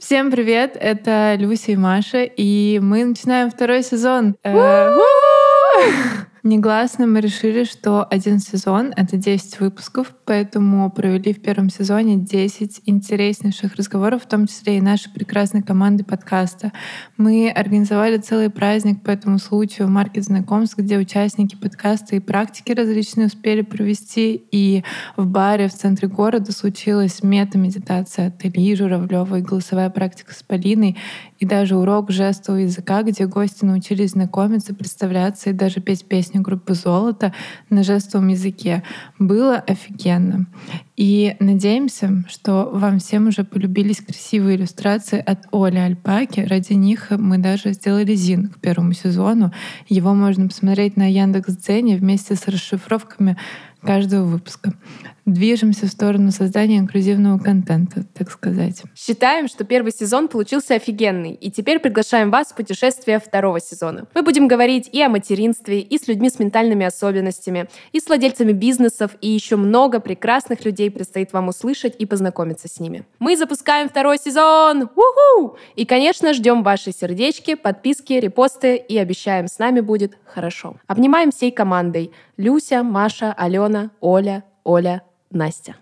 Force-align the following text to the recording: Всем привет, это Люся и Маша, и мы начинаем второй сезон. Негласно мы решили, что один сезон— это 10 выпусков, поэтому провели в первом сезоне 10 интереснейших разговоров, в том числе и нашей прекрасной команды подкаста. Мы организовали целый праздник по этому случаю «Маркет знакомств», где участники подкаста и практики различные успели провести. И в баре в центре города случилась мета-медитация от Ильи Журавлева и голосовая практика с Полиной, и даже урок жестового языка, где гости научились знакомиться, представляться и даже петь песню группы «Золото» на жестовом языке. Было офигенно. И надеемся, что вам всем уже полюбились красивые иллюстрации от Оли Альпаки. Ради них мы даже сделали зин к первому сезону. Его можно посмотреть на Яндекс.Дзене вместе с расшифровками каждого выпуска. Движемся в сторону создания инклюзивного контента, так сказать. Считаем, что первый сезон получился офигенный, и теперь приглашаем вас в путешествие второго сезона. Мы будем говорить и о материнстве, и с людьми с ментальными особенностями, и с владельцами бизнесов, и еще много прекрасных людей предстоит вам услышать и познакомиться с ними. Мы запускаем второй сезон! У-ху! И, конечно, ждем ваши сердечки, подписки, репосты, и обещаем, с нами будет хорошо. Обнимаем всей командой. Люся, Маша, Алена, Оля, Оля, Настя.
Всем 0.00 0.32
привет, 0.32 0.76
это 0.80 1.36
Люся 1.38 1.70
и 1.70 1.76
Маша, 1.76 2.24
и 2.24 2.80
мы 2.82 3.04
начинаем 3.04 3.48
второй 3.48 3.84
сезон. 3.84 4.34
Негласно 6.46 7.08
мы 7.08 7.20
решили, 7.20 7.64
что 7.64 8.06
один 8.08 8.38
сезон— 8.38 8.92
это 8.96 9.16
10 9.16 9.58
выпусков, 9.58 10.14
поэтому 10.24 10.88
провели 10.92 11.32
в 11.32 11.42
первом 11.42 11.70
сезоне 11.70 12.18
10 12.18 12.82
интереснейших 12.86 13.74
разговоров, 13.74 14.22
в 14.22 14.28
том 14.28 14.46
числе 14.46 14.78
и 14.78 14.80
нашей 14.80 15.10
прекрасной 15.12 15.64
команды 15.64 16.04
подкаста. 16.04 16.70
Мы 17.16 17.50
организовали 17.50 18.18
целый 18.18 18.48
праздник 18.48 19.02
по 19.02 19.10
этому 19.10 19.40
случаю 19.40 19.88
«Маркет 19.88 20.22
знакомств», 20.22 20.78
где 20.78 20.98
участники 20.98 21.56
подкаста 21.56 22.14
и 22.14 22.20
практики 22.20 22.70
различные 22.70 23.26
успели 23.26 23.62
провести. 23.62 24.40
И 24.52 24.84
в 25.16 25.26
баре 25.26 25.66
в 25.66 25.74
центре 25.74 26.06
города 26.06 26.52
случилась 26.52 27.24
мета-медитация 27.24 28.28
от 28.28 28.46
Ильи 28.46 28.76
Журавлева 28.76 29.40
и 29.40 29.42
голосовая 29.42 29.90
практика 29.90 30.32
с 30.32 30.44
Полиной, 30.44 30.96
и 31.38 31.46
даже 31.46 31.76
урок 31.76 32.10
жестового 32.10 32.60
языка, 32.60 33.02
где 33.02 33.26
гости 33.26 33.64
научились 33.64 34.10
знакомиться, 34.12 34.74
представляться 34.74 35.50
и 35.50 35.52
даже 35.52 35.80
петь 35.80 36.06
песню 36.06 36.40
группы 36.40 36.74
«Золото» 36.74 37.32
на 37.70 37.82
жестовом 37.82 38.28
языке. 38.28 38.82
Было 39.18 39.56
офигенно. 39.56 40.46
И 40.96 41.36
надеемся, 41.40 42.24
что 42.26 42.70
вам 42.72 42.98
всем 42.98 43.28
уже 43.28 43.44
полюбились 43.44 44.00
красивые 44.00 44.56
иллюстрации 44.56 45.22
от 45.24 45.40
Оли 45.52 45.76
Альпаки. 45.76 46.40
Ради 46.40 46.72
них 46.72 47.10
мы 47.10 47.36
даже 47.36 47.72
сделали 47.72 48.14
зин 48.14 48.48
к 48.48 48.60
первому 48.60 48.94
сезону. 48.94 49.52
Его 49.88 50.14
можно 50.14 50.48
посмотреть 50.48 50.96
на 50.96 51.10
Яндекс.Дзене 51.10 51.98
вместе 51.98 52.34
с 52.34 52.48
расшифровками 52.48 53.36
каждого 53.86 54.24
выпуска. 54.24 54.72
Движемся 55.24 55.86
в 55.86 55.88
сторону 55.88 56.30
создания 56.30 56.78
инклюзивного 56.78 57.38
контента, 57.38 58.04
так 58.14 58.30
сказать. 58.30 58.82
Считаем, 58.94 59.48
что 59.48 59.64
первый 59.64 59.92
сезон 59.92 60.28
получился 60.28 60.74
офигенный, 60.74 61.32
и 61.32 61.50
теперь 61.50 61.80
приглашаем 61.80 62.30
вас 62.30 62.48
в 62.48 62.54
путешествие 62.54 63.18
второго 63.18 63.60
сезона. 63.60 64.06
Мы 64.14 64.22
будем 64.22 64.46
говорить 64.46 64.88
и 64.92 65.02
о 65.02 65.08
материнстве, 65.08 65.80
и 65.80 65.98
с 65.98 66.06
людьми 66.06 66.30
с 66.30 66.38
ментальными 66.38 66.86
особенностями, 66.86 67.68
и 67.92 67.98
с 67.98 68.06
владельцами 68.06 68.52
бизнесов, 68.52 69.16
и 69.20 69.28
еще 69.28 69.56
много 69.56 69.98
прекрасных 69.98 70.64
людей 70.64 70.85
предстоит 70.90 71.32
вам 71.32 71.48
услышать 71.48 71.94
и 71.98 72.06
познакомиться 72.06 72.68
с 72.68 72.80
ними. 72.80 73.04
Мы 73.18 73.36
запускаем 73.36 73.88
второй 73.88 74.18
сезон! 74.18 74.90
У-ху! 74.94 75.56
И, 75.74 75.84
конечно, 75.84 76.32
ждем 76.32 76.62
ваши 76.62 76.92
сердечки, 76.92 77.54
подписки, 77.54 78.14
репосты, 78.14 78.76
и 78.76 78.98
обещаем, 78.98 79.48
с 79.48 79.58
нами 79.58 79.80
будет 79.80 80.18
хорошо. 80.24 80.76
Обнимаем 80.86 81.30
всей 81.30 81.50
командой. 81.50 82.12
Люся, 82.36 82.82
Маша, 82.82 83.32
Алена, 83.32 83.90
Оля, 84.00 84.44
Оля, 84.64 85.02
Настя. 85.30 85.76